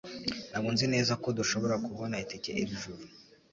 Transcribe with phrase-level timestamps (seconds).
[0.49, 3.03] Ntabwo nzi neza ko dushobora kubona itike iri joro.